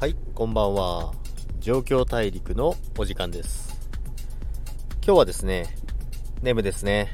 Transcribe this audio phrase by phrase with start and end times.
[0.00, 1.12] はい、こんばんは。
[1.58, 3.76] 状況大陸のお時間です。
[5.04, 5.74] 今日はですね、
[6.40, 7.08] ネムですね。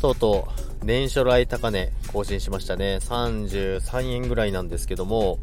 [0.00, 0.46] とうと
[0.80, 3.00] う、年初来高値更新しましたね。
[3.02, 5.40] 33円ぐらいなんですけども、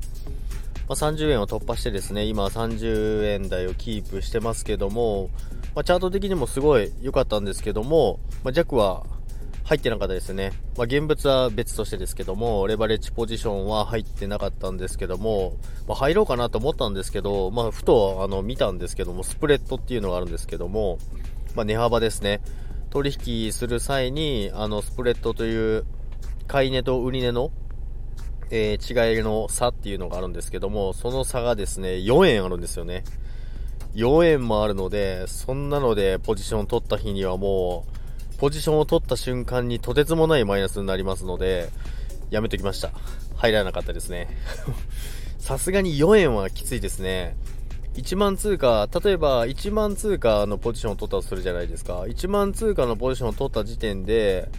[0.88, 5.30] まあ、30円を突破してですね、今30円台をキープしてますけども、
[5.76, 9.04] まあ、チャート的にもすごい良かったんですけども、まあ、弱は
[9.68, 10.54] 入ってなかったですね。
[10.78, 15.58] まあ、現物は別としてですけども、レバレッジポジションは入ってなかったんですけども、
[15.90, 21.00] まあ、入ろうかなと思ったんですけど、まあ、ふとあの見たんですけども、スプレッドっていうのがあるんですけども、
[21.54, 22.40] まあ、値幅ですね。
[22.92, 25.84] 取引する際に、あの、スプレッドという、
[26.48, 27.52] 買い値と売り値の、
[28.50, 33.04] えー、違いの差っていうのがあるんですけども、その差がですね、4円あるんですよね。
[33.96, 37.97] 4円もあるので、そんなのでポジション取った日にはもう、
[38.38, 41.70] ポジションを取った瞬間にとてつもないマイナスになりますので、
[42.30, 42.92] やめときました。
[43.36, 44.28] 入らなかったですね。
[45.40, 47.36] さすがに4円はきついですね。
[47.96, 52.02] 1万通貨、例えば1万通貨のポジションを取ったとするじゃないですか。
[52.02, 54.50] 1万通貨のポジションを取った時点で、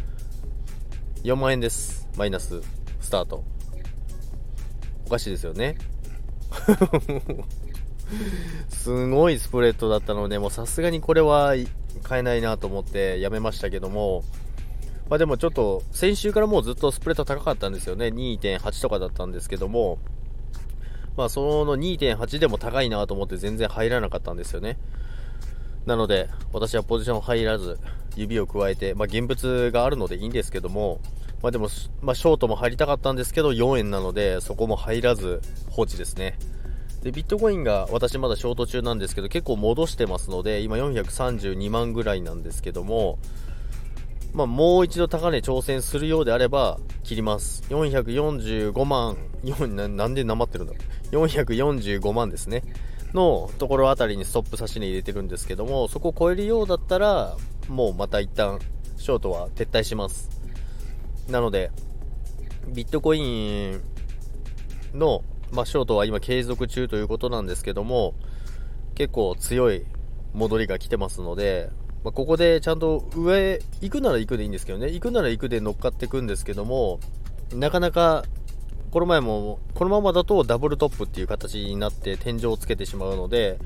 [1.23, 2.09] 4万円です。
[2.17, 2.61] マイナス、
[3.01, 3.45] スタート。
[5.07, 5.79] おかしいですよね。
[8.69, 11.55] すごいスプレッドだったので、もうさすがにこれは
[12.03, 14.25] 買えないなと思ってやめましたけども、
[15.09, 18.07] まあでもちょっと先週からもうずっとスプレッド高かったんですよね。
[18.07, 19.99] 2.8とかだったんですけども、
[21.17, 24.79] まあその2.8でも高いなと思って全然入らなかったんですよね。
[25.87, 27.79] なので私はポジション入らず
[28.17, 31.01] 指を加えて、まあ現物があるのでいいんですけども、
[31.43, 31.69] まあでも、
[32.03, 36.39] まあショートも入りたかったんですけど4円なのでそこも入らず放置ですね。
[37.03, 43.19] で、ビットコインが私まだショート中なんですけど、結構戻してますので、今432万ぐらいなんですけども、
[44.35, 47.63] まあ、もう一度高値挑戦するようであれば、切ります。
[47.71, 50.79] 445万、4ななんでなまってるんだろ
[51.13, 51.27] う。
[51.27, 52.63] 445万ですね。
[53.15, 57.37] のところあたりにストップ差し値入れてるんですけども、そこを超えるようだったら、
[57.69, 58.59] もうまた一旦、
[58.97, 60.29] ショートは撤退します。
[61.29, 61.71] なので、
[62.69, 63.81] ビットコイン
[64.93, 65.23] の
[65.53, 68.15] まあ、ショートは今継続中ということなんですけども、
[68.95, 69.85] 結構強い
[70.35, 71.71] 戻りが来てますので、
[72.05, 77.01] まあ、ここでちゃんと上、行くなら行くでいいんですけどね、行くなら行くで乗っかっていくんですけども、
[77.55, 78.25] なかなか、
[78.91, 83.59] この前も、このままだとダブルトップっていう形になって天井をつけてしまうので、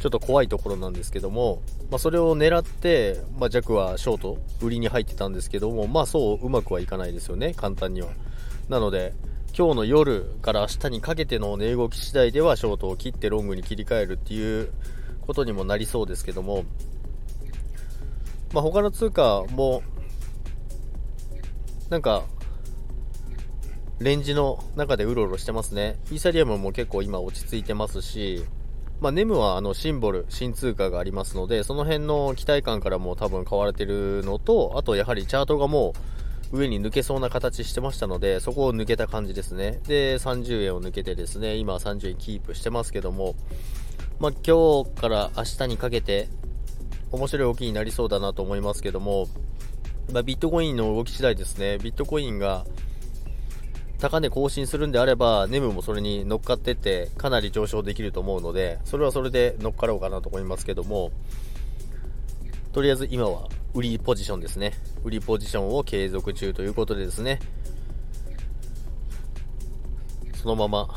[0.00, 8.08] ちょっと怖いところなんですけども、まあ、それを狙って、まあ、弱はショート、売りに入ってたんですけども、まあそううまくはいかないですよね、簡単には。
[8.68, 9.14] なので、
[9.54, 14.72] 今日の夜から明日にかけての値動き次第ではショートを切ってロングに切り替えるっていう
[15.26, 16.64] ことにもなりそうですけども、
[18.52, 19.82] まあ、他の通貨も
[21.90, 22.24] なんか
[23.98, 25.98] レンジの中でうろうろしてますね。
[26.10, 28.44] イーサリアムも結構今落ち着いてますし
[29.00, 35.92] まあ、ネムはあのシンボル、新通貨がありますので、その辺の期待感からも多分買われてるのと、あとやはりチャートがもう
[36.52, 39.80] 上に抜けそうな形してましたので、そこを抜けた感じですね。
[39.86, 43.34] で、30円を抜けてですね、今30円キープしてますけども、
[44.18, 46.28] まあ、今日から明日にかけて、
[47.12, 49.28] 面白い動きになりそうだなと思いますけども、
[50.12, 52.64] まあ、ビットコインの動き次第ですね、ビットコインが
[53.98, 61.10] 高値更新するんであれば、ネムもそれに乗っかってって、かなり上昇できると思うので、それはそれで乗っかろうかなと思いますけども、
[62.72, 64.72] とりあえず今は売りポジションですね。
[65.04, 67.38] 売りポジションを継続中ということでですね、
[70.34, 70.88] そのまま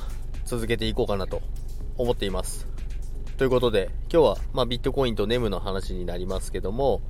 [0.46, 1.42] 続けていこうかなと
[1.98, 2.68] 思っています。
[3.38, 7.02] ということで、今日は、まあ、ビットコインとネムの話になりますけども、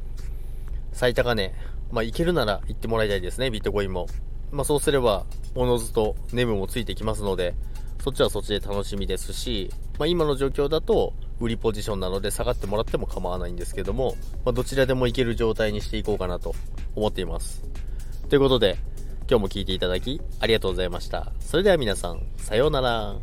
[0.91, 1.53] 最高値、
[1.91, 4.07] まあ、いけるなら行ってもらいたいですね、ビットコインも。
[4.51, 7.53] まあ、そうすれば、おのずとネムもついてきますので、
[8.03, 9.69] そっちはそっちで楽しみですし、
[9.99, 16.53] まあ、今の状況だと、売りポジションなので下がってもらっても構わないんですけども、まあ、どちらでもいける状態にしていこうかなと
[16.95, 17.63] 思っています。
[18.29, 18.77] ということで、
[19.29, 21.31] 今日も聴いていただきありがとうございました。
[21.39, 23.15] それでは皆さん、さようなら。